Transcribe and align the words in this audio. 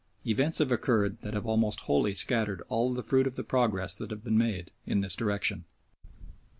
Events 0.25 0.57
have 0.57 0.71
occurred 0.71 1.19
that 1.19 1.35
have 1.35 1.45
almost 1.45 1.81
wholly 1.81 2.15
scattered 2.15 2.63
all 2.69 2.91
the 2.91 3.03
fruit 3.03 3.27
of 3.27 3.35
the 3.35 3.43
progress 3.43 3.95
that 3.97 4.09
had 4.09 4.23
been 4.23 4.35
made 4.35 4.71
in 4.87 5.01
this 5.01 5.15
direction. 5.15 5.65